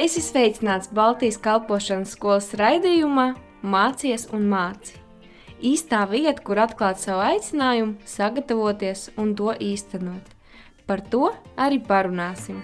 [0.00, 4.98] Es esmu sveicināts Baltijas kalpošanas skolas raidījumā Mācies un māci.
[5.64, 10.34] Īstā vieta, kur atklāt savu aicinājumu, sagatavoties un to īstenot.
[10.86, 12.60] Par to arī parunāsim.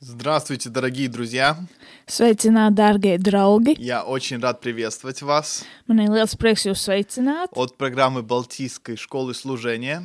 [0.00, 1.56] Здравствуйте, дорогие друзья!
[2.06, 3.76] Sveicināti, darbie draugi!
[3.78, 9.34] Я очень рад приветствовать вас Man ir liels prieks jūs sveicināt от программы Балтийской школы
[9.34, 10.02] служения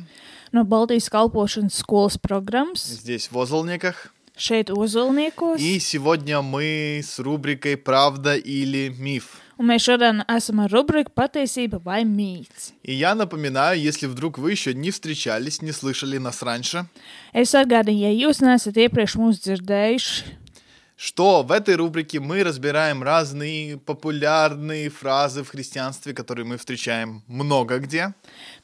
[0.52, 4.14] no Baltijas kalpošanas skolas programmas здесь в Озолниках.
[4.36, 5.60] šeit, Ozolniekos.
[5.60, 9.40] И сегодня мы с рубрикой «Правда или миф».
[9.56, 12.72] Un mēs šodien esam ar rubriku Patiesība vai mīts.
[12.82, 16.86] И я напоминаю, если вдруг вы еще не встречались, не слышали нас раньше,
[17.32, 20.37] Es atgādinu, ja jūs neesat iepriekš mūs dzirdējuši,
[21.19, 27.79] что в этой рубрике мы разбираем разные популярные фразы в христианстве, которые мы встречаем много
[27.79, 28.13] где.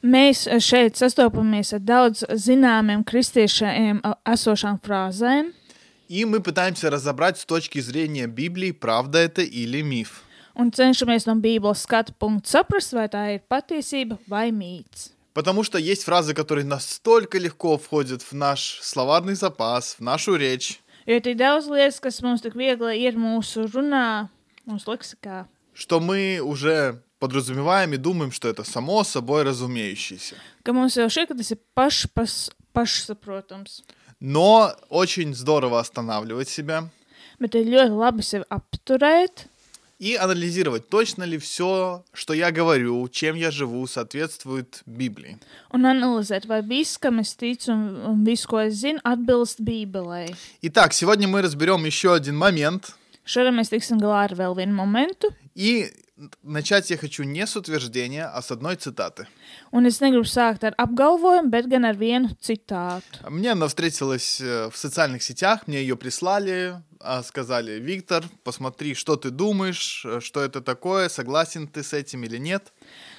[0.00, 5.52] mēs šeit sastopamies ar daudz zināmiem kristiešiem esošām frāzēm.
[6.08, 10.22] И мы пытаемся разобрать с точки зрения Библии, правда это или миф.
[10.54, 15.12] Un cenšamies no Bībeles skatu punktu saprast, vai tā ir patiesība vai mīts.
[15.34, 20.80] Потому что есть фразы, которые настолько легко входят в наш словарный запас, в нашу речь,
[21.05, 24.29] ir tik daudz lietas, kas mums tik viegli ir mūsu runā,
[24.67, 25.45] mūsu leksikā.
[25.73, 30.35] что мы уже подразумеваем и думаем, что это само собой разумеющееся.
[30.63, 33.83] ka mums jau šķiet, ka tas ir paš, pas, pašsaprotams.
[34.19, 36.89] Но очень здорово останавливать себя
[37.39, 39.47] Bet ir ļoti labi sevi apturēt
[40.01, 45.37] и анализировать, точно ли все, что я говорю, чем я живу, соответствует Библии.
[45.71, 50.33] un analizēt, vai viss, kam es ticu un, un viss, ko es zinu, atbilst Bībelē.
[50.63, 52.95] Итак, сегодня мы разберем еще один момент.
[53.23, 55.91] Šodien mēs tiksim galā ar vēl vienu momentu, И
[56.43, 59.27] начать я хочу не с утверждения, а с одной цитаты.
[59.71, 63.29] un es negribu sākt ar apgalvojumu, bet gan ar vienu citātu.
[63.29, 69.15] Мне она встретилась э, в социальных сетях, мне ее прислали, а, сказали, Виктор, посмотри, что
[69.15, 72.71] ты думаешь, э, что это такое, согласен ты с этим или нет.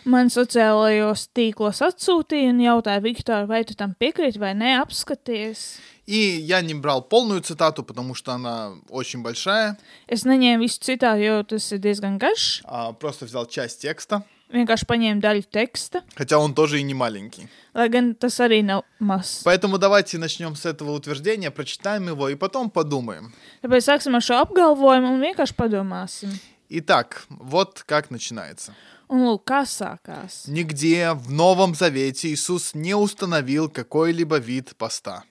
[0.05, 5.79] Man sociālajos tīklos atsūtīja un jautāja, Viktor, vai tu tam piekrīti vai nē, apskaties.
[6.08, 11.20] И я не брал полную цитату, потому что она очень большая, Es neņēmu visu citātu,
[11.22, 12.62] jo tas ir diezgan garš.
[12.64, 17.50] а просто взял часть текста, Vienkārši paņēmu daļu teksta, хотя он тоже и не маленький.
[17.76, 19.44] lai gan tas arī nav mazs.
[19.44, 23.34] Поэтому давайте начнем с этого утверждения, прочитаем его и потом подумаем.
[23.62, 26.32] Tāpēc sāksim ar šo apgalvojumu un vienkārši padomāsim.
[26.70, 28.74] Итак, вот как начинается.
[29.10, 30.48] Un lūk, kā sākās.
[30.48, 35.24] Нигде в Новом Завете Иисус не установил какой-либо вид поста.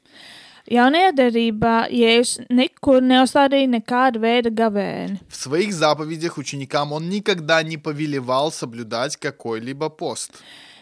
[0.72, 5.20] Jaunajā derībā Jēzus nekur neuzstādīja nekādu veidu gavēni.
[5.28, 10.32] В своих заповедях ученикам он никогда не повелевал соблюдать какой-либо пост.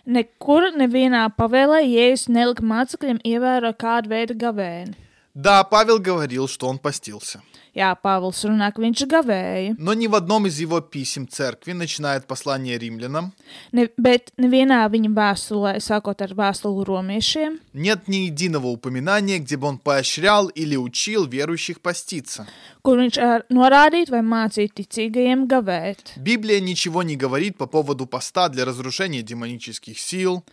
[0.05, 4.95] Nekur nevienā pavēlē Jēzus nelika mācekļiem ievērot kādu veidu gavēni.
[5.33, 7.41] Да, Павел говорил, что он постился.
[7.74, 12.18] Jā, Pāvils runā, ka viņš gavēja, Но ни в одном из его писем церкви, начиная
[12.18, 13.32] от послания римлянам,
[13.72, 19.66] ne, bet nevienā viņa vēstulē, sākot ar vēstuli romiešiem, нет ни единого упоминания, где бы
[19.66, 22.46] он поощрял или учил верующих поститься.
[22.84, 26.14] kur viņš ar, norādītu vai mācītu ticīgajiem gavēt.
[26.16, 30.44] Библия ничего не говорит по поводу поста для разрушения демонических сил,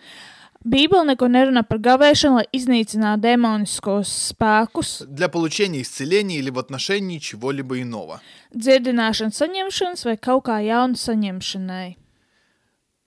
[0.67, 7.19] Bībele neko nerunā par gavēšanu, lai iznīcinātu demoniskos spēkus, для получения исцеления или в отношении
[7.19, 8.21] чего-либо иного.
[8.51, 11.97] dziedināšanas saņemšanas vai kaut kā jauna saņemšanai.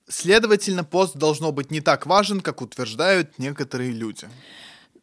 [0.08, 4.28] Следовательно, пост должно быть не так важен, как утверждают некоторые люди.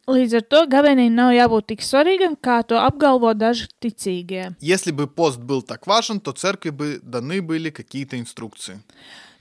[0.07, 4.55] Līdz ar to gavēniem nav jābūt tik svarīgam, kā to apgalvo daži ticīgie.
[4.61, 8.79] Если бы пост был так важен, то церкви бы даны были какие-то инструкции.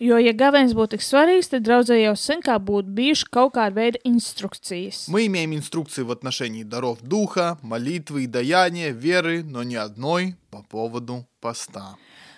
[0.00, 3.72] Jo, ja gavēns būtu tik svarīgs, tad draudzē jau sen kā būtu bijuši kaut kāda
[3.78, 5.08] veida instrukcijas.
[5.08, 10.62] Мы имеем инструкции в отношении даров духа, молитвы и даяния, веры, но ни одной по
[10.62, 11.96] поводу поста.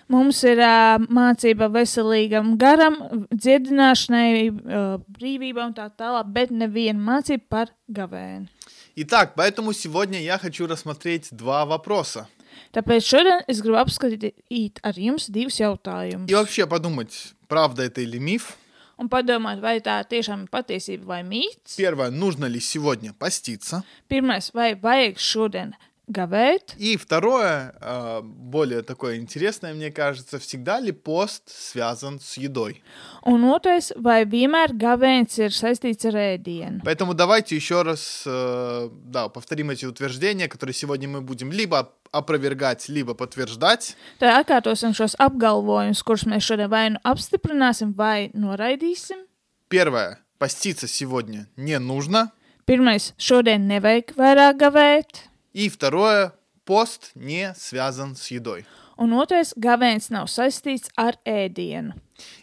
[0.09, 2.95] Mums ir uh, mācība veselīgam garam,
[3.29, 8.47] dziedināšanai, uh, brīvībai un tā tālāk, bet neviena mācība par gavēni.
[8.95, 12.27] Итак, поэтому сегодня я хочу рассмотреть два вопроса.
[12.75, 16.29] Tāpēc šodien es gribu apskatīt ar jums divus jautājumus.
[16.29, 18.57] И вообще подумать, правда это или миф.
[18.99, 21.77] Un padomāt, vai tā tiešām ir patiesība vai mīts.
[21.77, 23.83] Первое, нужно ли сегодня поститься.
[24.09, 25.75] Pirmais, vai vajag šodien
[26.07, 26.75] gavēt?
[26.77, 32.81] И второе, э, более такое интересное, мне кажется, всегда ли пост связан с едой?
[33.23, 36.81] Un otrais, vai vienmēr gavēns ir saistīts ar ēdienu?
[36.83, 42.89] Поэтому давайте еще раз э, да, повторим эти утверждения, которые сегодня мы будем либо опровергать,
[42.89, 43.95] либо подтверждать.
[44.19, 49.27] Tad atkārtosim šos apgalvojumus, kurus mēs šodien vai nu apstiprināsim, vai noraidīsim.
[49.69, 50.17] Первое.
[50.39, 52.31] поститься сегодня не нужно.
[52.65, 55.25] Pirmais, šodien nevajag vairāk gavēt.
[55.53, 56.33] И второе,
[56.65, 58.65] пост не связан с едой.
[58.99, 61.95] Un otrais, gavēns nav saistīts ar ēdienu.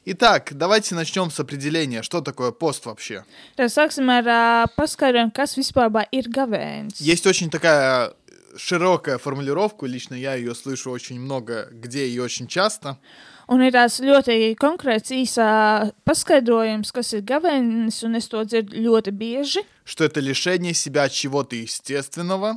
[0.07, 3.25] Итак, давайте начнем с определения, что такое пост вообще.
[3.57, 6.97] Tad sāksim ar uh, paskaidrojumu, kas vispār ir gavēns.
[6.99, 8.15] Есть очень такая
[8.57, 12.97] широкая формулировка, лично я ее слышу очень много где и очень часто.
[13.49, 19.11] Un ir tāds ļoti konkrēts īsā paskaidrojums, kas ir gavēnis, un es to dzirdu ļoti
[19.13, 19.63] bieži.
[19.85, 22.57] что это лишение себя чего-то естественного,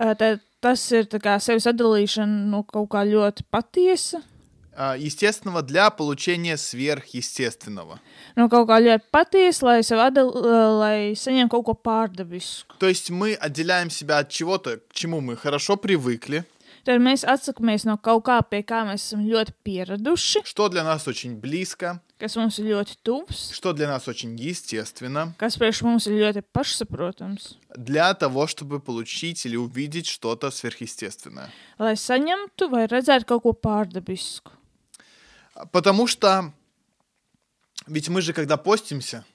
[0.00, 4.22] Uh, tad tas ir tā kā sevis atdalīšana no kaut kā ļoti patiesa,
[4.72, 7.98] а, естественного для получения сверхъестественного.
[8.36, 12.78] no kaut kā ļoti patiesa, lai, sev atdal, uh, lai saņemtu kaut ko pārdabisku.
[12.78, 16.44] То есть мы отделяем себя от чего-то, к чему мы хорошо привыкли,
[16.84, 21.06] Tad mēs atsakāmies no kaut kā, pie kā mēs esam ļoti pieraduši, что для нас
[21.06, 26.07] очень близко, Kas mums ir ļoti tuvs, что для нас очень естественно, kas priekš mums
[26.07, 27.57] ir ļoti pašsaprotams.
[27.75, 31.51] для того, чтобы получить или увидеть что-то сверхъестественное.
[31.79, 34.51] Lai saņemtu vai redzētu kaut ko pārdabisku.
[35.71, 36.51] Потому что
[37.87, 39.25] ведь мы же, когда постимся,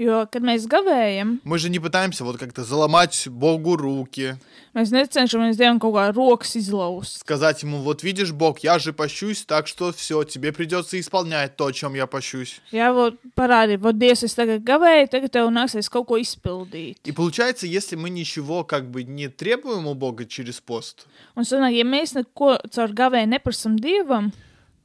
[0.00, 4.38] Jo, kad mēs gavējam, мы же не пытаемся вот как-то заломать Богу руки,
[4.72, 7.20] mēs necenšamies Dievam kaut kā rokas izlaust.
[7.20, 11.66] сказать ему, вот видишь, Бог, я же пощусь, так что все, тебе придется исполнять то,
[11.66, 12.62] о чем я пощусь.
[12.72, 16.96] Jā, vot, parādi, vot, Dievs, es tagad gavēju, tagad tev nāksies kaut ko izpildīt.
[17.04, 21.76] И получается, если мы ничего как бы не требуем у Бога через пост, Un sanāk,
[21.76, 24.32] ja mēs neko caur gavēju neprasam Dievam,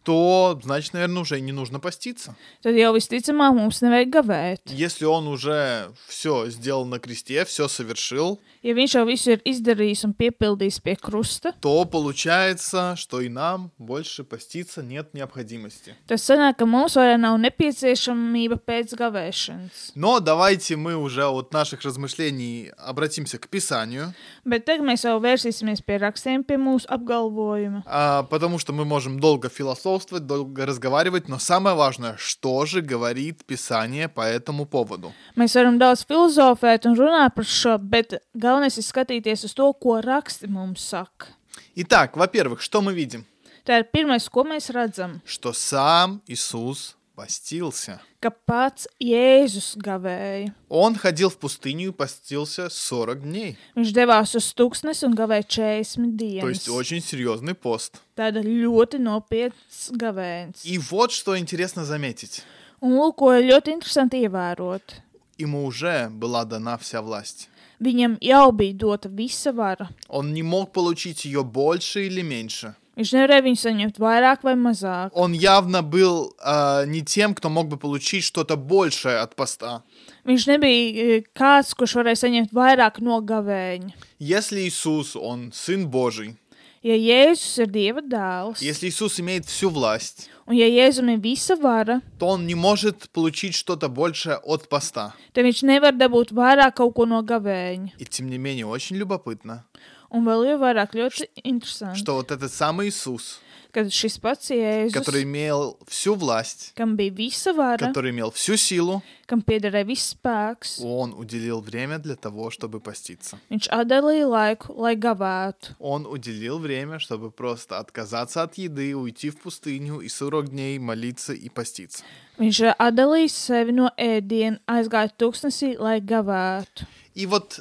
[0.05, 2.35] то, значит, наверное, уже не нужно поститься.
[2.61, 4.59] tad jau visticamāk mums nevajag gavēt.
[4.69, 10.05] Если он уже все сделал на кресте, все совершил, Ja viņš jau visu ir izdarījis
[10.05, 15.95] un piepildījis pie krusta, то получается, что и нам больше поститься нет необходимости.
[16.07, 19.91] tad sanāk, ka mums vairs nav nepieciešamība pēc gavēšanas.
[19.95, 24.13] Но давайте мы уже от наших размышлений обратимся к Писанию,
[24.45, 27.81] Bet tagad mēs jau vērsīsimies pie rakstiem, pie mūsu apgalvojuma.
[27.87, 29.88] а, потому что мы можем долго философствовать,
[30.19, 35.13] долго разговаривать, но самое важное, что же говорит Писание по этому поводу.
[35.35, 40.01] Mēs varam daudz filozofēt un runāt par šo, bet galvenais ir skatīties uz to, ko
[40.01, 41.27] raksti mums saka.
[41.75, 43.25] Итак, во-первых, что мы видим?
[43.65, 47.99] Tā ir pirmais, ko mēs redzam, Что сам Иисус постился.
[48.19, 50.53] ka pats Jēzus gavēja.
[50.69, 53.57] Он ходил в пустыню и постился 40 дней.
[53.75, 56.75] Viņš devās uz tūkstnes un gavēja 40 То есть dienas.
[56.75, 58.01] очень серьезный пост.
[58.15, 60.63] Tāda ļoti nopietns gavēns.
[60.63, 62.43] И вот что интересно заметить.
[62.81, 65.01] Un lūk, ko ir ļoti interesanti ievērot.
[65.37, 67.49] Ему уже была дана вся власть.
[67.79, 69.89] Viņam jau bija dota visa vara.
[70.07, 72.75] Он не мог получить ее больше или меньше.
[72.95, 75.11] Viņš nevarēja viņu saņemt vairāk vai mazāk.
[75.13, 79.83] Он явно был а, не тем, кто мог бы получить что-то большее от поста.
[80.23, 83.91] Viņš nebija e, kāds, kurš varēja saņemt vairāk no gavēņa.
[84.19, 86.37] Если Иисус, Он Сын Божий,
[86.85, 91.55] Ja Jēzus ir Dieva dēls, если Иисус имеет всю власть, un ja Jēzum ir visa
[91.55, 95.15] vara, то Он не может получить что-то большее от поста.
[95.33, 97.97] tad viņš nevar dabūt vairāk kaut ko no gavēņa.
[97.97, 99.65] И тем не менее, очень любопытно,
[100.11, 103.39] Un vēl jau vairāk ļoti interesanti, что вот этот самый Иисус,
[103.73, 108.55] ka šis pats Jēzus, который имел всю власть, kam bija visa vara, который имел всю
[108.55, 113.37] силу, kam piederēja viss spēks, Он uделил время для того, чтобы поститься.
[113.49, 115.75] viņš atdalīja laiku, lai gavētu.
[115.79, 121.33] Он уделил время, чтобы просто отказаться от еды, уйти в пустыню и 40 дней молиться
[121.33, 122.03] и поститься.
[122.37, 126.85] Viņš atdalīja sevi no ēdiena, aizgāja tūkstnesī, lai gavētu.
[127.15, 127.59] И вот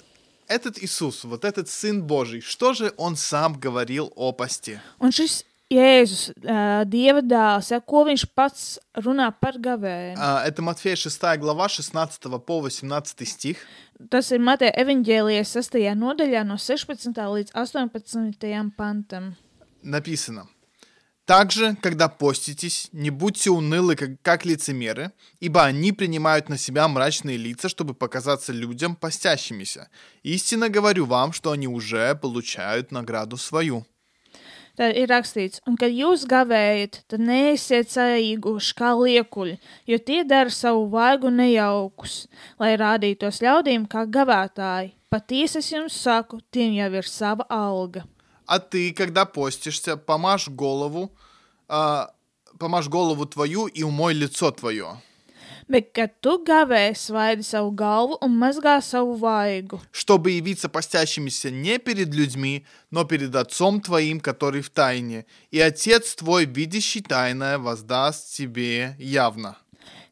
[0.49, 4.81] этот Иисус, вот этот Сын Божий, что же Он сам говорил о посте?
[5.01, 8.65] Un šis Jēzus, ā, Dieva dēls, ja, ko viņš pats
[9.01, 10.19] runā par gavēnu.
[10.21, 13.59] А, Это Матфея 6 глава 16 по 18 стих.
[14.11, 15.79] Tas ir Mateja evaņģēlijas 6.
[15.97, 17.15] nodaļā no 16.
[17.17, 18.71] līdz 18.
[18.77, 19.35] pantam.
[19.83, 20.49] Написано.
[21.30, 27.38] Также, когда поститесь, не будьте унылы, как, как лицемеры, ибо они принимают на себя мрачные
[27.38, 29.90] лица, чтобы показаться людям постящимися.
[30.24, 33.86] Истинно говорю вам, что они уже получают награду свою.
[34.76, 40.50] Tad ir rakstīts, un kad jūs gavējat, tad neesiet saīguši kā liekuļi, jo tie dara
[40.50, 42.24] savu vaigu nejaukus,
[42.58, 44.96] lai rādītos ļaudīm kā gavētāji.
[45.14, 48.08] Patiesi es jums saku, tiem jau ir sava alga.
[48.49, 51.13] А ты, когда постишься, помажь голову,
[51.69, 52.13] а,
[52.59, 55.01] помажь голову твою и умой лицо твое,
[55.65, 61.79] Bet, kad tu gavēji, svaidi savu galvu un mazgā savu vaigu, чтобы явиться постящимися не
[61.79, 68.35] перед людьми, но перед Отцом твоим, который в тайне, и Отец твой, видящий тайное, воздаст
[68.37, 69.57] тебе явно.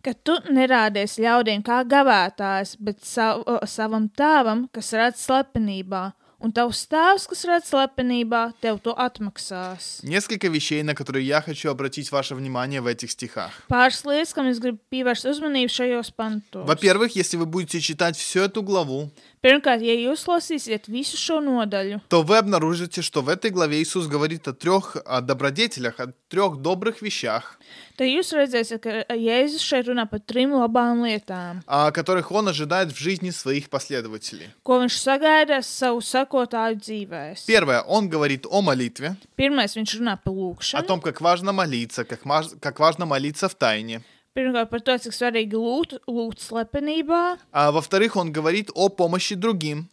[0.02, 6.82] ka tu nerādies ļaudīm kā gavētājs, bet sav, savam tēvam, kas redz slepenībā, un tavs
[6.90, 10.02] tēvs, kas redz slepenībā, tev to atmaksās.
[10.02, 13.52] Несколько вещей, на которые я хочу обратить ваше внимание в этих стихах.
[13.68, 16.66] Pāris lietas, kam es gribu pievērst uzmanību šajos pantos.
[16.66, 19.10] Во-первых, если вы будете читать всю эту главу,
[19.42, 24.06] Pirmkārt, ja jūs lasīsiet visu šo nodaļu, то вы обнаружите, что в этой главе Иисус
[24.06, 27.58] говорит о трех о добродетелях, о трех добрых вещах,
[27.98, 32.92] tad jūs redzēsiet, ka Jēzus šeit runā par trim labām lietām, о которых Он ожидает
[32.92, 34.48] в жизни своих последователей.
[34.62, 37.44] ko viņš sagaida savu sakotāju dzīvēs.
[37.46, 40.86] Первое, Он говорит о молитве, Pirmais, viņš runā par о lūgšanu.
[40.86, 44.02] том, как важно молиться, как, маж- как важно молиться в тайне.
[44.37, 47.39] Первое, про то, как svarīgi лут, лут слепенībā.
[47.51, 49.89] А во-вторых, он говорит о помощи другим.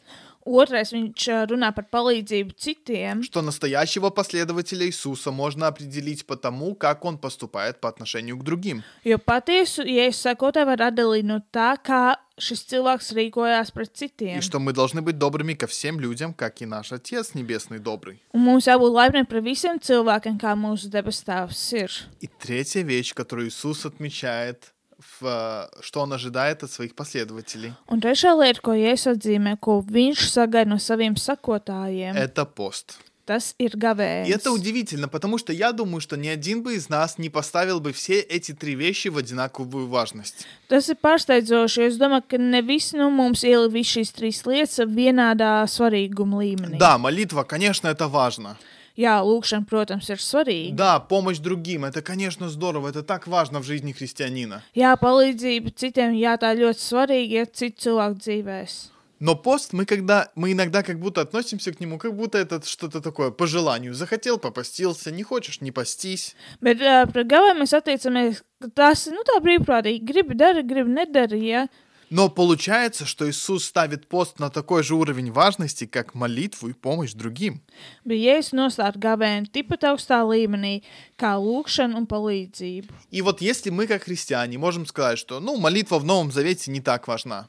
[0.50, 3.22] Otrais, viņš ā, runā par palīdzību citiem.
[3.24, 8.82] что настоящего последователя Иисуса можно определить по тому, как он поступает по отношению к другим.
[9.04, 13.98] Jo patiesu, ja es sakotāju, var atdalīt no tā, kā šis cilvēks rīkojās pret И
[14.08, 14.42] citiem.
[14.42, 18.20] что мы должны быть добрыми ко всем людям, как и наш Отец Небесный добрый.
[18.34, 21.92] Un mums jābūt laipniem pret visiem cilvēkiem, kā mūsu debes tēvs ir.
[22.22, 28.02] И третья вещь, которую Иисус отмечает,– в, э, что Он ожидает от своих последователей, Un
[28.02, 32.98] trešā lieta, ko Jēzus atzīmē, ko viņš sagaida no saviem sakotājiem, это пост.
[33.26, 34.28] tas ir И gavējs.
[34.28, 37.94] это удивительно, потому что я думаю, что ни один бы из нас не поставил бы
[37.94, 40.48] все эти три вещи в одинаковую важность.
[40.68, 44.42] Tas ir pārsteidzoši, jo es domāju, ka ne visi no mums ielika visas šīs trīs
[44.48, 46.78] lietas vienādā svarīguma līmenī.
[46.80, 48.58] Да, молитва, конечно, это важно.
[49.00, 50.76] Jā, lūkšana, protams, ir svarīga.
[50.76, 54.62] Да, помощь другим, это, конечно, здорово, это так важно в жизни христианина.
[54.76, 58.80] Jā, palīdzība citiem, jā, tā ļoti svarīga, ja citu cilvēku dzīvēs.
[59.20, 63.02] Но пост, мы когда мы иногда как будто относимся к нему, как будто это что-то
[63.02, 63.94] такое по желанию.
[63.94, 66.36] Захотел, попостился, не хочешь, не постись.
[66.62, 70.06] Bet uh, pret gavēm mēs attiecamies, ka tas ir nu, tā brīvprātīgi.
[70.08, 71.42] Gribi dari, gribi nedari.
[71.44, 71.68] Ja?
[72.14, 77.14] Но получается, что Иисус ставит пост на такой же уровень важности, как молитву и помощь
[77.14, 77.62] другим.
[78.04, 80.82] Bet jēzus nostāda gavēnu tikpat augstā līmenī
[81.22, 82.90] kā lūkšana un palīdzība.
[83.12, 86.82] И вот если мы, как христиане, можем сказать, что, ну, молитва в Новом Завете не
[86.82, 87.48] так важна,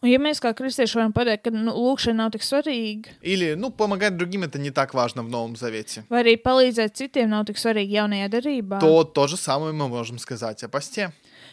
[0.00, 3.70] Un ja mēs kā kristieši varam pateikt, ka nu, lūkšana nav tik svarīga, или, ну,
[3.70, 7.58] помогать другим это не так важно в Новом Завете, vai arī palīdzēt citiem nav tik
[7.58, 11.12] svarīgi jaunajā darbā, то то же самое мы можем сказать о посте.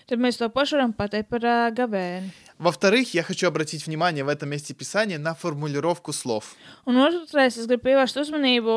[0.09, 2.33] tad mēs to pašu varam pateikt par uh, gavēnu.
[2.57, 6.55] Во-вторых, я хочу обратить внимание в этом месте Писания на формулировку слов.
[6.85, 8.75] Un otrais, es gribu pievērst uzmanību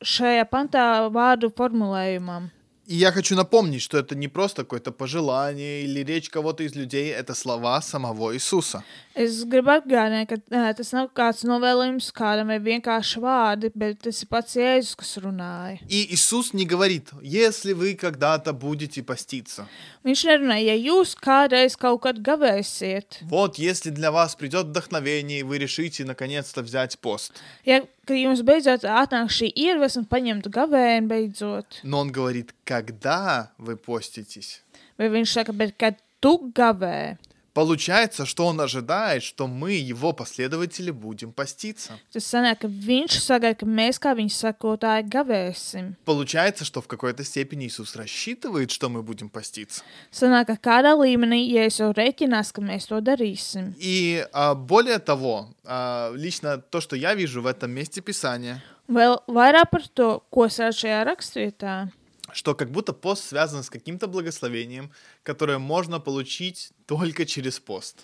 [0.00, 2.48] šajā pantā vārdu formulējumam.
[2.85, 7.11] И я хочу напомнить, что это не просто какое-то пожелание или речь кого-то из людей,
[7.13, 8.83] это слова самого Иисуса.
[9.15, 14.27] Es gribu atgādināt, ka tas nav kāds novēlējums kādam vai vienkārši vārdi, bet tas ir
[14.27, 15.77] pats Jēzus, kas runāja.
[15.87, 19.67] И Иисус не говорит, если вы когда-то будете поститься,
[20.03, 25.43] Viņš nerunāja, ja jūs kādreiz kaut kad gavēsiet, вот если для вас придет вдохновение, и
[25.43, 27.33] вы решите наконец-то взять пост.
[27.63, 33.76] ja ka jums beidzot atnāk šī iedvesma paņemt gavēnu beidzot, Но он говорит, когда вы
[33.76, 34.62] поститесь.
[34.98, 37.16] vai viņš saka, bet kad tu gavē,
[37.58, 41.98] Получается, что он ожидает, что мы, его последователи, будем поститься.
[42.12, 45.96] tas sanāk, ka viņš sagaida, ka mēs kā viņa sakotāji gavēsim.
[46.04, 49.82] Получается, что в какой-то степени Иисус рассчитывает, что мы будем поститься.
[50.12, 53.74] Sanāk, ka kādā līmenī, ja es jau reiķinās, ka mēs to darīsim.
[53.80, 59.18] И а, более того, а, лично то, что я вижу в этом месте Писания, Vēl
[59.26, 61.90] vairāk par to, ko es redzu šajā rakstvietā.
[62.32, 64.90] что как будто пост связан с каким-то благословением,
[65.22, 68.00] которое можно получить только через пост.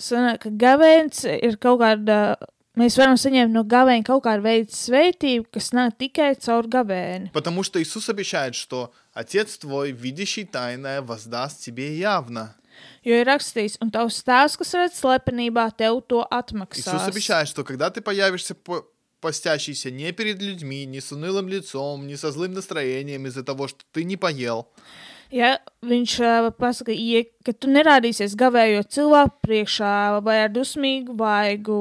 [0.00, 2.38] Sanāk, ka gavēns ir kaut kāda.
[2.78, 7.30] Mēs varam saņemt no gavēņa kaut kādu veidu svētību, kas nāk tikai caur gavēni.
[7.34, 12.54] Потому что Иисус обещает, что Отец твой, видящий тайное, воздаст тебе явно.
[13.04, 17.08] Jo ir rakstīts, un tavs tēvs, kas redz slepenībā, tev to Иисус atmaksās.
[17.08, 18.86] обещает, что когда ты появишься по-
[19.24, 23.84] постящийся не перед людьми, не с унылым лицом, не со злым настроением из-за того, что
[23.92, 24.68] ты не поел,
[25.30, 31.76] Ja viņš uh, pasaka, ja, ka tu nerādīsies gavējot cilvēku priekšā vai ar dusmīgu vaigu,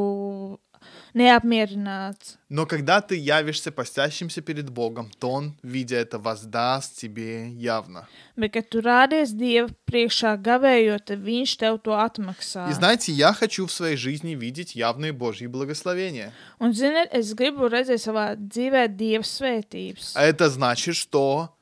[1.14, 2.38] neapmierināts.
[2.50, 8.08] но когда ты явишься постящимся перед Богом, то Он, видя это, воздаст тебе явно.
[8.36, 12.70] Bet, kad tu rādies Dieva priekšā gavējot, tad viņš tev to atmaksā.
[12.70, 16.34] И знаете, я хочу в своей жизни видеть явные Божьи благословения.
[16.60, 20.14] Un, ziniet, es gribu redzēt savā dzīvē Dieva svētības.
[20.16, 21.54] А это значит, что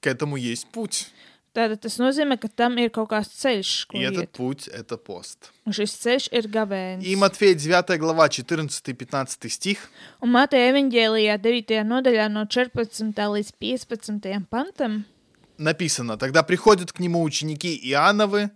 [0.00, 1.08] к этому есть путь.
[1.53, 4.31] Tātad tas nozīmē, ka tam ir kaut kāds ceļš, И этот iet.
[4.31, 5.51] путь— это пост.
[5.67, 7.03] Šis ceļš ir gavēns.
[7.03, 9.89] И Матфея 9 глава 14-15 стих.
[10.21, 11.83] Un Mateja evanģēlijā 9.
[11.83, 13.11] nodaļā no 14.
[13.15, 14.47] līdz 15.
[14.49, 15.03] pantam
[15.61, 18.51] написано, тогда приходят к нему ученики Иоанновы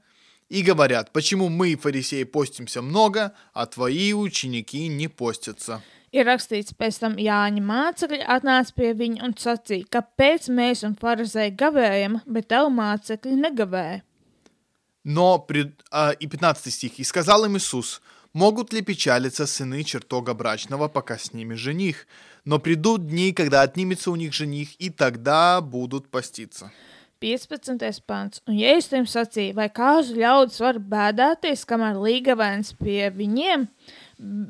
[0.49, 5.81] и говорят, почему мы, фарисеи, постимся много, а твои ученики не постятся.
[6.15, 11.55] Ir rakstīts, pēc tam Jāņa mācekļi atnāca pie viņa un sacīja, kāpēc mēs un farizēji
[11.59, 14.01] gavējam, bet tavu mācekļi negavē.
[15.03, 18.01] Но, при- а, и 15 стих, «И сказал им Иисус,
[18.33, 22.07] могут ли печалиться сыны чертога брачного, пока с ними жених?
[22.45, 26.71] Но придут дни, когда отнимется у них жених, и тогда будут поститься».
[27.20, 28.00] 15.
[28.08, 28.40] pants.
[28.48, 33.66] Un Jēzus tiem sacīja, vai kāzu ļaudis var bēdāties, kamēr līgavēns pie viņiem,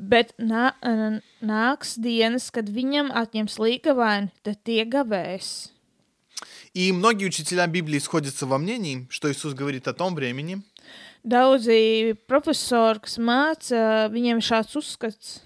[0.07, 5.69] bet nā, n- nāks dienas, kad viņam atņems līgavēni, tad tie gavēs.
[6.73, 10.61] И многие учителя Библии сходятся во мнении, что Иисус говорит о том времени,
[11.23, 15.41] Daudzi profesori, kas māca, viņiem ir šāds uzskats,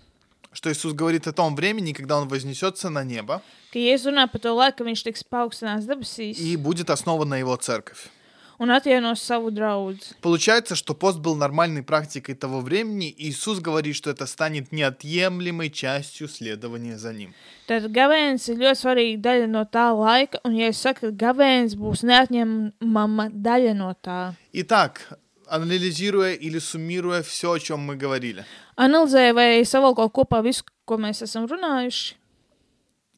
[0.54, 3.42] что Иисус говорит о том времени, когда Он вознесется на небо,
[3.74, 7.56] ka Jēzus runā par to laiku, ka viņš tiks paaugstināts debesīs и будет основана Его
[7.58, 8.10] церковь.
[8.58, 10.00] un atjaunos savu draugu.
[10.22, 15.70] Получается, что пост был нормальной практикой того времени, и Иисус говорит, что это станет неотъемлемой
[15.70, 17.34] частью следования за Ним.
[17.68, 21.76] Tad gavēns ir ļoti svarīga daļa no tā laika, un, ja es saku, ka gavēns
[21.76, 25.20] būs neatņemama daļa no tā, Итак,
[25.50, 28.46] анализируя или суммируя все, о чем мы говорили,
[28.78, 32.16] analizēju vai savalko kopā visu, ko mēs esam runājuši.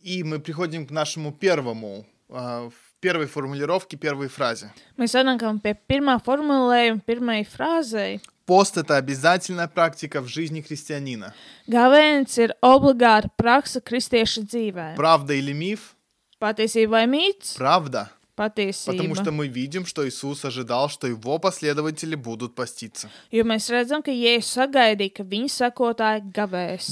[0.04, 4.72] и мы приходим к нашему первому, а, в первой формулировке, первой фразе.
[4.98, 8.20] Mēs nonākam pie pirmā formulējuma, pirmajai frāzei.
[8.46, 11.34] Пост – это обязательная практика в жизни христианина.
[11.68, 14.96] Gavēns ir obligāta praksa kristieša dzīvē.
[14.96, 15.96] Правда или миф?
[16.40, 17.58] Patiesība vai mīts?
[17.58, 18.10] Правда.
[18.35, 19.31] Потому что Patiesība.
[19.31, 23.11] мы видим, что Иисус ожидал, что его последователи будут поститься.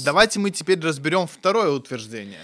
[0.03, 2.39] Давайте мы теперь разберем второе утверждение.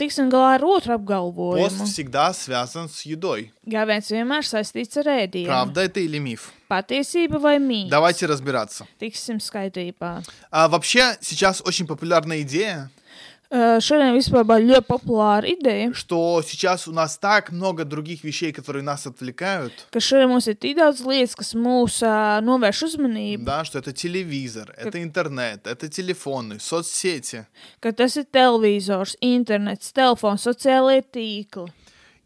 [0.00, 1.84] Tiksim galā ar otru Пост apgalvojumu.
[1.84, 3.52] всегда связан с едой.
[3.66, 5.44] Gavēns vienmēr saistīts ar ēdienu.
[5.46, 6.52] Правда это или миф?
[6.70, 7.90] Patiesība vai mīts?
[7.90, 8.86] Давайте разбираться.
[8.98, 10.22] Tiksim skaidrībā.
[10.50, 12.90] А вообще сейчас очень популярная идея,
[13.49, 18.51] Uh, šodien vispār ir ļoti populāra ideja, что сейчас у нас так много других вещей,
[18.51, 23.45] которые нас отвлекают, ka šodien mums ir tik daudz lietas, kas mūs uh, novērš uzmanību,
[23.45, 27.45] да, что это телевизор, это интернет, это телефоны, соцсети,
[27.79, 31.69] ka tas ir televizors, internets, telefons, sociālie tīkli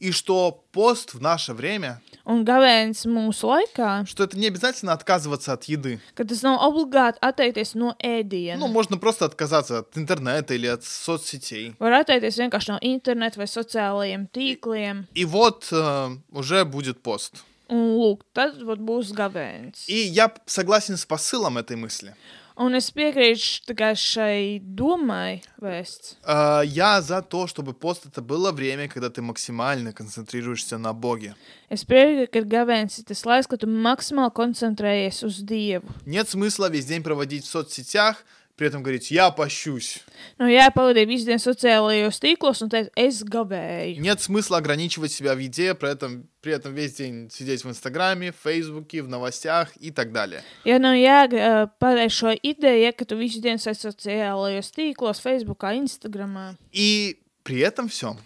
[0.04, 5.52] и что пост в наше время, un gavēns mūsu laikā, что это не обязательно отказываться
[5.54, 6.00] от еды.
[6.15, 8.68] ka tas nav obligāti atteikties no Ну, ēdiena.
[8.68, 11.76] можно просто отказаться от интернета или от соцсетей.
[11.80, 17.44] Var atteikties vienkārši no interneta vai sociālajiem tīkliem, И вот э, уже будет пост.
[17.70, 19.84] un lūk, tad vat būs gavēns.
[19.88, 22.15] И я п- согласен с посылом этой мысли.
[22.60, 26.18] Un es piekrītu tā kā šai domai vēsts.
[26.28, 31.36] Э, я за то, чтобы пост это было время, когда ты максимально концентрируешься на Боге.
[31.70, 35.88] Es piekrītu, ka gavēns ir tas laiks, kad tu maksimāli koncentrējies uz Dievu.
[36.06, 38.26] Нет смысла весь день проводить в соцсетях,
[38.60, 40.04] при этом говорить «я пощусь».
[40.38, 44.02] Nu, jā, pavadīju visu dienu sociālajos tīklos un teicu, es gavēju.
[44.02, 48.34] Нет смысла ограничивать себя в еде, при этом, при этом весь день сидеть в Инстаграме,
[48.34, 50.44] в Фейсбуке, в новостях и так далее.
[50.65, 56.58] Ja nav jāpārēj šo ideju, ja, ka tu visu dienu esi sociālajos tīklos, Facebookā, Instagramā
[56.74, 58.18] И при этом всем,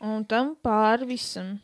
[0.00, 1.60] un tam pāri visam.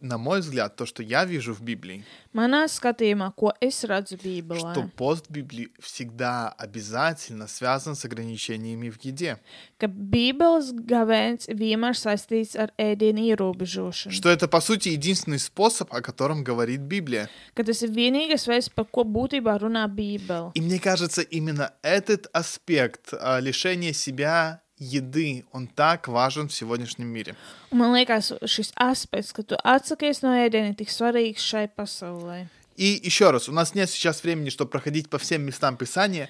[0.00, 4.18] На мой взгляд, то, что я вижу в Библии, Manā skatījumā, ko es redzu
[4.58, 9.38] что пост в Библии всегда обязательно связан с ограничениями в еде.
[9.78, 14.12] ka Bībeles gavēns vienmēr saistīts ar ēdienu ierobežošanu.
[14.12, 17.28] Что это, по сути, единственный способ, о котором говорит Библия.
[17.54, 20.52] Ka tas ir vienīgais veids, par ko būtībā runā Bībele.
[20.54, 27.07] И мне кажется, именно этот аспект а, лишения себя еды, он так важен в сегодняшнем
[27.07, 27.35] мире.
[27.71, 32.47] Un man liekas, šis aspekts, ka tu atsakies no ēdiena, ir tik svarīgs šai pasaulē.
[32.75, 36.29] И еще раз, у нас нет сейчас времени, чтобы проходить по всем местам Писания,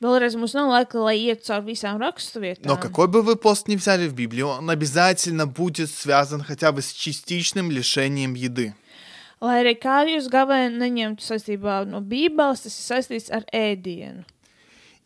[0.00, 2.64] Vēlreiz mums nav laika, lai iet cauri visām raksturvietām.
[2.64, 6.80] но какой бы вы пост ни взяли в Библии, он обязательно будет связан хотя бы
[6.80, 8.74] с частичным лишением еды.
[9.42, 14.24] Lai arī kā jūs gavēni neņemtu saistībā no Bībeles, tas ir saistīts ar ēdienu.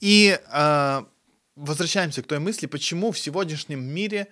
[0.01, 1.05] И а,
[1.60, 4.28] возвращаемся к той мысли, почему в сегодняшнем мире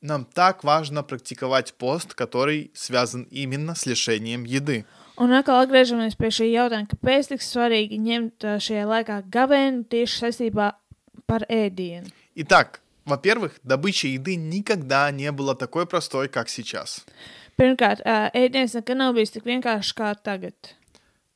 [0.00, 4.84] нам так важно практиковать пост, который связан именно с лишением еды.
[5.16, 10.22] Un atkal atgriežamies pie šī jautājuma, kāpēc tik svarīgi ņemt ā, šajā laikā gavēni tieši
[10.24, 10.72] saistībā
[11.28, 12.08] par ēdienu.
[12.34, 17.04] Итак, во-первых, добыча еды никогда не была такой простой, как сейчас.
[17.60, 20.56] Pirmkārt, ā, ēdiens nekad nav bijis tik vienkāršs kā tagad.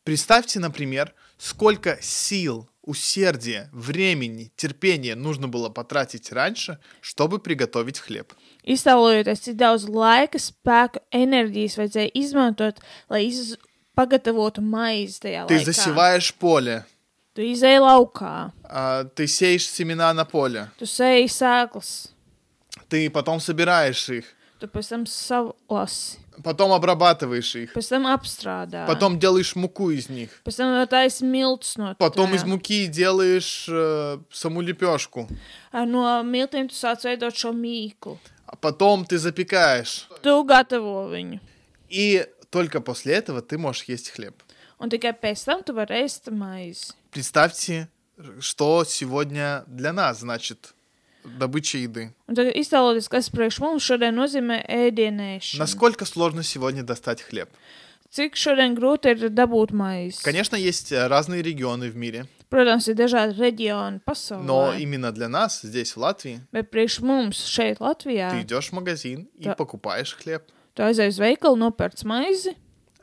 [0.05, 8.33] Представьте, например, сколько сил, усердия, времени, терпения нужно было потратить раньше, чтобы приготовить хлеб.
[8.65, 13.57] Iztēlojoties, cik daudz laika, spēka, enerģijas vajadzēja izmantot, lai iz...
[13.97, 15.65] pagatavotu maizi tajā Ты laikā.
[15.65, 16.85] засеваешь поле,
[17.37, 22.09] Tu izēji laukā, а, ты сеешь семена на поле, tu sēji sēklas,
[22.89, 24.25] ты потом собираешь их,
[24.59, 25.05] tu pēc tam
[26.43, 31.77] потом обрабатываешь их, pēc tam apstrādā, потом делаешь муку из них, pēc tam taisa miltus
[31.77, 35.29] no потом из муки делаешь э, саму лепешку,
[35.73, 38.19] No miltiem tu sāc veidot šo mīklu.
[38.47, 40.09] а потом ты запекаешь.
[40.23, 41.41] Tu gatavo viņu.
[41.89, 44.43] И только после этого ты можешь есть хлеб.
[44.79, 46.93] Un tikai pēc tam tu vari ēst maizi.
[47.11, 47.89] Представьте,
[48.41, 50.75] что сегодня для нас значит
[51.26, 52.14] добыча еды.
[52.28, 55.60] Un tagad iztēloties, kas priekš mums šodien nozīmē ēdienēšana.
[55.60, 57.50] Насколько сложно сегодня достать хлеб?
[58.12, 60.20] Cik šodien grūti ir dabūt maizi?
[60.24, 64.44] Конечно, есть э, разные регионы в мире, Protams, ir dažādi reģioni pasaulē.
[64.44, 68.74] но именно для нас здесь, в Латвии, Bet priekš mums šeit, Latvijā, ты идешь в
[68.74, 69.56] магазин и Да.
[69.56, 70.44] покупаешь хлеб,
[70.76, 72.56] tu aizej uz veikalu, nopērc maizi,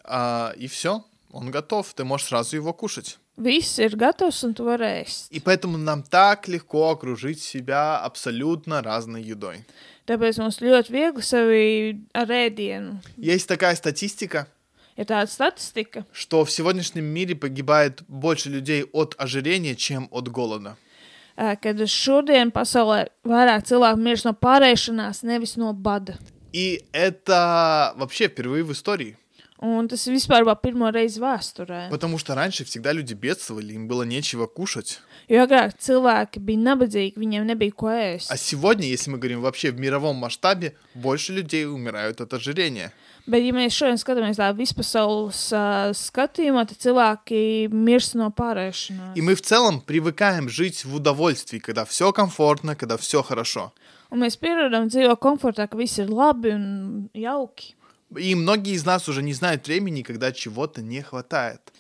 [0.04, 3.18] а, и все, он готов, ты можешь сразу его кушать.
[3.38, 5.30] viss ir gatavs un tu vari ēst.
[5.30, 9.64] И поэтому нам так легко окружить себя абсолютно разной едой.
[10.06, 12.98] Tāpēc mums ļoti viegli sevi ar ēdienu.
[13.16, 14.48] Есть такая статистика,
[14.96, 20.76] Ir tāda statistika, что в сегодняшнем мире погибает больше людей от ожирения, чем от голода.
[21.36, 26.18] ā, kad šodien pasaulē vairāk cilvēku mirst no pārēšanās, nevis no bada.
[26.52, 29.16] И это вообще впервые в истории.
[29.62, 31.88] Un tas vispār bija pirmo reizi vēsturē.
[31.90, 35.00] Потому что раньше всегда люди бедствовали, им было nечего кушать.
[35.28, 38.30] Jo agrāk cilvēki bija nabadzīgi, viņiem nebija ko ēst.
[38.30, 42.92] А сегодня, если мы говорим вообще в мировом масштабе, больше людей умирают от ожирения.
[43.26, 49.16] Bet, ja mēs šodien skatāmies tādā vispasaules uh, skatījumā, tad cilvēki mirst no pārēšanās.
[49.16, 53.72] И мы в целом привыкаем жить в удовольствии, когда все комфортно, когда все хорошо.
[54.08, 57.74] Un mēs pierodam dzīvot komfortā, ka viss ir labi un jauki.
[58.17, 61.73] И многие из нас уже не знают времени, когда чего-то не хватает.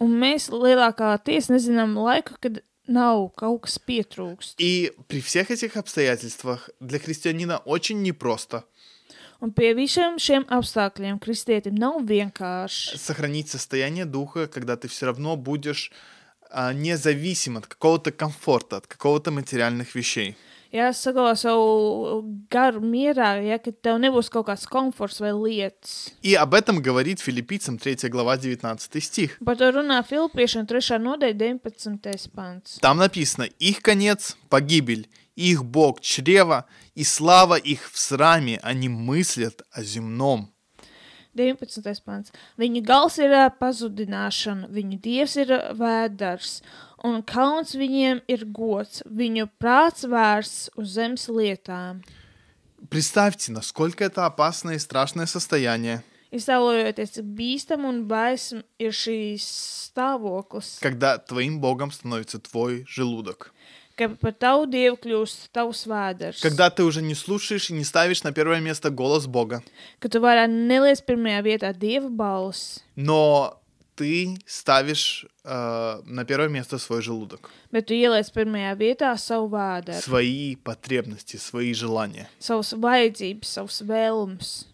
[0.00, 4.58] Un mēs lielākā tiesa nezinām laiku, kad kaut kas pietrūkst.
[4.58, 8.64] И при всех этих обстоятельствах для христианина очень непросто
[9.50, 12.96] pie visiem šiem apstākļiem kristietim nav vienkārši.
[12.96, 15.90] сохранить состояние духа, когда ты все равно будешь
[16.50, 20.36] а, независим от какого-то комфорта, от какого-то материальных вещей.
[20.73, 22.17] Jāsaglabā savu
[22.51, 26.11] garu mierā, ja ka tev nebūs kaut kāds komforts vai lietas.
[26.21, 29.37] И об этом говорит филиппийцам 3 глава 19 стих.
[29.39, 30.99] Par to runā Filipiešana 3.
[30.99, 32.29] nodaļa 19.
[32.35, 32.79] pants.
[32.81, 39.61] Там написано «Их конец – погибель, их Бог – чрево, и слава их в сраме, они мыслят
[39.71, 40.51] о земном».
[41.37, 42.01] 19.
[42.03, 42.33] pants.
[42.57, 46.61] Viņa gals ir ā, pazudināšana, viņu dievs ir ā, vēders,
[47.03, 52.03] un kauns viņiem ir gods, viņu prāts vērsts uz zemes lietām.
[52.89, 59.45] Представьте, насколько это опасное и страшное состояние, Iztēlojoties, cik bīstam un baisam ir šīs
[59.87, 63.53] stāvoklis, когда твоим Богом становится твой желудок.
[63.97, 66.41] ka par tavu dievu kļūst tavs vēders.
[66.41, 69.63] Когда ты уже не слушаешь и не ставишь на первое место голос Бога,
[69.99, 73.57] Ka tu varētu neliec pirmajā vietā dieva balss, но
[73.95, 80.01] ты ставишь э, на первое место свой желудок, bet tu ieliec pirmajā vietā savu vēderu,
[80.01, 82.29] свои потребности, свои желания.
[82.39, 84.65] savas vajadzības, savas vēlmes.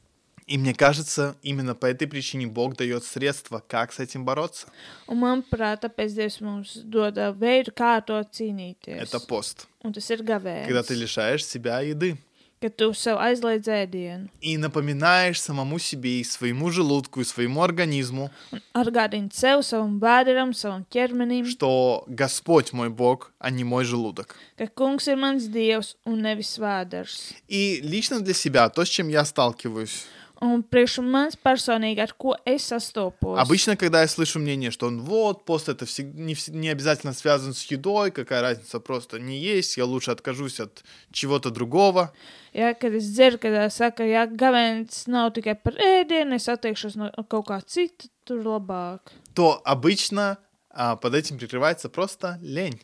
[0.45, 4.67] И мне кажется, именно по этой причине Бог дает средства, как с этим бороться.
[5.07, 8.99] Un manuprāt, tāpēc Dievs mums dod ā, veidu, kā ar to cīnīties.
[8.99, 10.65] Это пост, Un tas ir gavēns.
[10.67, 12.17] когда ты лишаешь себя еды
[12.63, 18.31] Kad tu sev aizliedz ēdienu и напоминаешь самому себе и своему желудку, и своему организму,
[18.53, 24.37] un atgādini sev, savam vēderam, savam ķermenim, что Господь мой Бог, а не мой желудок.
[24.57, 27.33] ka kungs ir mans dievs un nevis vēders.
[27.49, 30.05] И лично для себя, то, с чем я сталкиваюсь,
[30.43, 33.39] Un priekš manis personīgi, ar ko es sastopos.
[33.39, 37.13] Обычно, когда я слышу мнение, что он вот, пост это всег- не, вс- не обязательно
[37.13, 40.83] связан с едой, какая разница, просто не есть, я лучше откажусь от
[41.13, 42.11] чего-то другого.
[42.53, 46.95] Ja, kad es dzirdu, kad ā, saka, ja gavēns nav tikai par ēdienu, es atteikšos
[46.99, 48.99] no kaut kā cita, tur labāk.
[49.33, 50.37] то обычно
[50.69, 52.81] а, под этим прикрывается просто лень.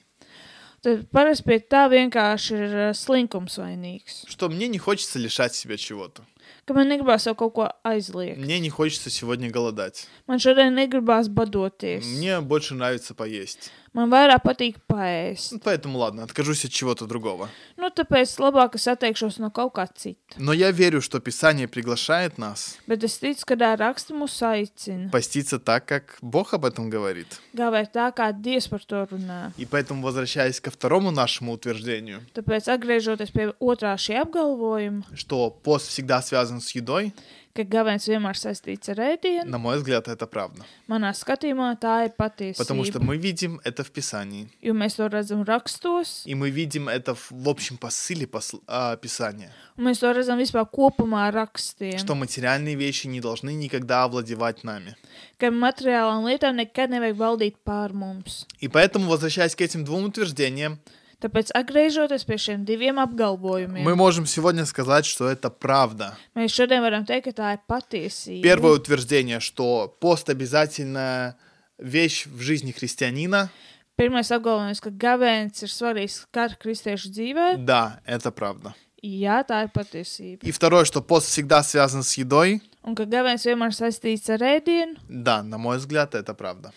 [0.82, 4.24] Tad parasti pie tā vienkārši ir ā, slinkums vainīgs.
[4.30, 6.24] Что мне не хочется лишать себя чего-то.
[6.65, 8.39] Ka man negribās jau kaut ko aizliegt.
[8.39, 10.07] Мне не хочется сегодня голодать.
[10.27, 12.05] Man šodien negribās badoties.
[12.05, 13.73] Мне больше нравится поесть.
[13.94, 15.54] Man vairāk patīk paēst.
[15.54, 17.50] Ну, Поэтому ладно, откажусь от чего-то другого.
[17.76, 20.38] Nu, tāpēc labāk es atteikšos no kaut kā cita.
[20.38, 25.10] Но я верю, что Писание приглашает нас Bet es ticu, ka tā raksta mūs aicina.
[25.10, 27.42] поститься так, как Бог об этом говорит.
[27.56, 29.54] Gāvēt tā, kā Dievs par to runā.
[29.58, 35.88] И поэтому, возвращаясь ко второму нашему утверждению, Tāpēc, atgriežoties pie otrā šī apgalvojuma, что пост
[35.88, 37.12] всегда связан с едой,
[37.56, 40.64] ka gavēns vienmēr saistīts ar ēdienu, на мой взгляд, это правда.
[40.88, 42.14] manā skatījumā tā ir
[42.58, 43.04] Потому что patiesība.
[43.04, 44.48] мы видим это в Писании.
[44.62, 48.96] Jo mēs to redzam rakstos, И мы видим это в, в общем посыле посл- а,
[48.98, 49.52] Писания.
[49.78, 51.98] un mēs to redzam vispār kopumā ar rakstiem.
[51.98, 54.96] Что материальные вещи не должны никогда овладевать нами.
[55.40, 58.46] Ka materiālām lietām nekad nevajag valdīt pār mums.
[58.60, 60.80] И поэтому, возвращаясь к этим двум утверждениям,
[61.21, 66.17] Tāpēc, atgriežoties pie šiem diviem apgalvojumiem, мы можем сегодня сказать, что это правда.
[66.35, 68.43] mēs šodien varam teikt, ka tā ir patiesība.
[68.43, 71.37] Первое утверждение, что пост обязательная
[71.79, 73.51] вещь в жизни христианина.
[73.97, 78.75] Pirmais apgalvojums, ka gavēns ir svarīgs katra kristiešu dzīvē, Да, это правда.
[79.03, 80.41] jā, tā ir patiesība.
[80.43, 82.61] И второе, что пост всегда связан с едой.
[82.83, 86.73] Un ka gavēns vienmēr saistīts ar ēdienu, Да, на мой взгляд, это правда.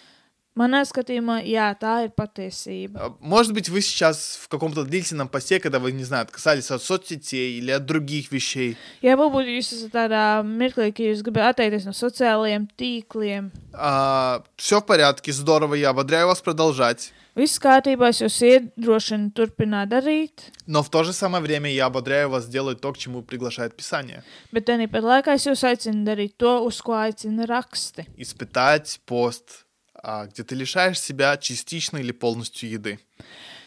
[0.56, 2.98] manā skatījumā, jā, tā ir patiesība.
[3.00, 6.82] А, Может быть, вы сейчас в каком-то длительном посте, когда вы, не знаю, отказались от
[6.82, 11.86] соцсетей или от других вещей, Jā, varbūt jūs esat tādā mirklī, ka jūs gribat atteikties
[11.86, 13.50] no sociālajiem tīkliem.
[14.56, 17.12] все в порядке, здорово, я ободряю вас продолжать.
[17.34, 22.28] Viss kārtībā, es jūs iedrošinu turpināt darīt, Но в то же самое время я ободряю
[22.28, 24.22] вас делать то, к чему приглашает Писание.
[24.52, 28.06] bet tāpat laikā es jūs aicinu darīt to, uz ko aicina raksti.
[28.18, 29.65] Испытать пост, а,
[30.06, 32.98] где ты лишаешь себя частично или полностью еды.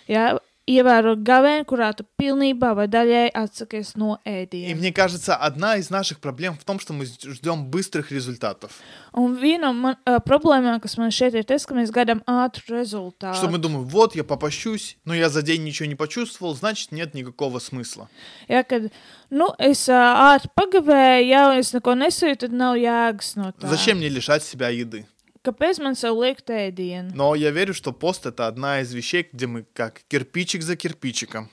[0.08, 4.76] Jā, ievēro gavēnu, kurā tu pilnībā vai daļai atsakies no И ēdiena.
[4.76, 8.72] мне кажется, одна из наших проблем в том, что мы ждем быстрых результатов.
[9.14, 12.82] Un viena no man, uh, problēmām, kas man šeit ir tas, ka mēs gaidām ātru
[12.82, 13.38] rezultātu.
[13.38, 17.14] Что мы думаем, вот я попощусь, но я за день ничего не почувствовал, значит нет
[17.14, 18.10] никакого смысла.
[18.50, 18.92] Jā, kad
[19.30, 23.70] nu, es uh, ātri pagavēju, ja es neko nesēju, tad nav jēgas no tā.
[23.70, 25.06] Зачем мне лишать себя еды?
[25.46, 27.14] Kāpēc man sev liekt ēdienu?
[27.14, 31.50] Но я верю, что пост это одна из вещей, где мы как кирпичик за кирпичиком.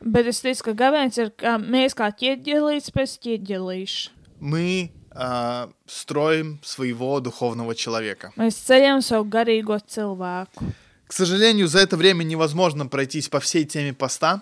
[0.00, 4.10] Bet es teicu, ka gavēns ir kā mēs kā ķieģelīts pēc ķieģelīša.
[4.40, 8.32] Мы а, строим своего духовного человека.
[8.36, 10.70] Mēs ceļam savu garīgo cilvēku.
[11.13, 14.41] К сожалению, за это время невозможно пройтись по всей теме поста,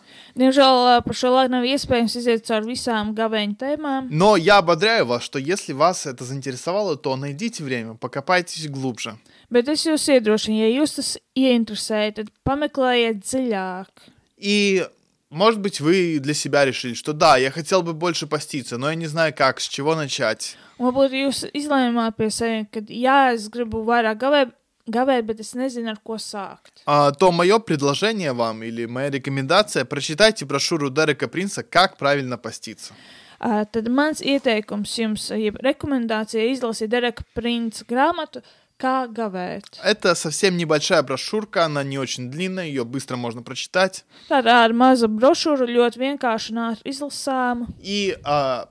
[3.60, 9.18] tēmām, но я ободряю вас, что если вас это заинтересовало, то найдите время, покопайтесь глубже.
[9.50, 13.90] bet es jūs iedrošinu, ja jūs tas ieinteresēja, tad pameklējiet dziļāk.
[14.38, 14.88] И,
[15.30, 18.96] может быть, вы для себя решили, что да, я хотел бы больше поститься, но я
[18.96, 20.56] не знаю как, с чего начать.
[20.80, 24.56] Varbūt jūs izlēmāt pie sevis, ka jā, es gribu vairāk gavēt,
[24.87, 26.83] gavēt, bet es nezinu, ar ko sākt.
[26.87, 32.95] А, то мое предложение вам или моя рекомендация, прочитайте брошюру Дерека Принца «Как правильно поститься».
[33.39, 38.41] Uh, tad mans ieteikums jums, jeb rekomendācija izlasīt Dereka Prince grāmatu,
[38.81, 39.77] kā gavēt.
[39.85, 44.07] Это совсем небольшая брошюрка, она не очень длинная, ее быстро можно прочитать.
[44.31, 47.69] Tāda ar mazu brošūru, ļoti vienkārši un ātri izlasāma.
[47.83, 48.69] И а,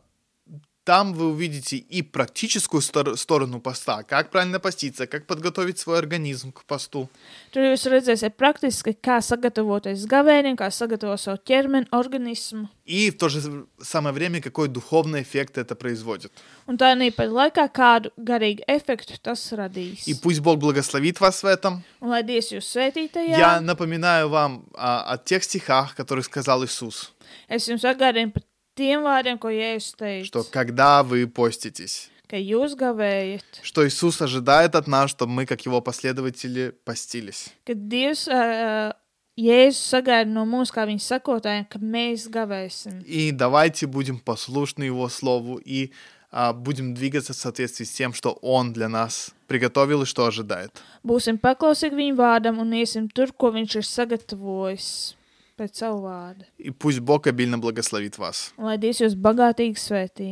[0.85, 6.51] там вы увидите и практическую стор- сторону поста, как правильно поститься, как подготовить свой организм
[6.51, 7.09] к посту.
[7.51, 12.69] Tur jūs redzēsiet praktiski, kā sagatavoties gavēniem, kā sagatavot savu ķermeni, organismu.
[12.85, 16.31] И в то же самое время, какой духовный эффект это производит.
[16.67, 20.05] Un tā nīpat laikā kādu garīgu efektu tas radīs.
[20.05, 21.81] И пусть Бог благословит вас в этом.
[21.99, 27.11] Un lai Dievs jūs svētītajā, Я напоминаю вам а, о тех стихах, которые сказал Иисус,
[27.49, 28.43] es jums atgādinu par
[28.75, 34.75] tiem vārdiem, ko Jēzus что teica, когда вы поститесь, ka jūs gavējat, что Иисус ожидает
[34.75, 37.49] от нас, чтобы мы, как Его последователи, постились.
[37.65, 38.93] ka Dievs, uh,
[39.37, 43.03] Jēzus sagaida no mums, kā viņa sakotājiem, ka mēs gavēsim.
[43.05, 45.91] И давайте будем послушны Его Слову и
[46.31, 50.81] а, будем двигаться в соответствии с тем, что Он для нас приготовил и что ожидает.
[51.03, 55.15] Būsim paklausīgi viņa vārdam un iesim tur, ko viņš ir sagatavojis
[55.59, 56.45] pēc savu vārdu.
[56.57, 58.53] И пусть Бог обильно благословит вас.
[58.57, 60.29] Un lai Dievs jūs bagātīgi svētī.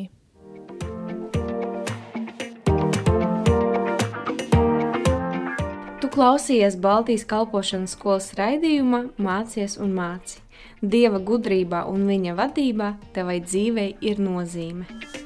[6.02, 10.42] Tu klausījies Baltijas kalpošanas skolas raidījumā Mācies un māci.
[10.84, 15.17] Dieva gudrībā un viņa vadībā tevai dzīvei ir nozīme.